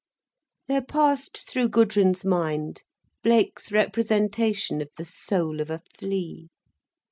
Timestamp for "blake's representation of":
3.21-4.89